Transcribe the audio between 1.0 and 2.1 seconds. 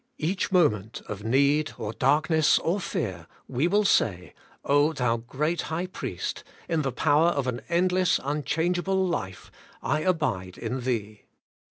of need, or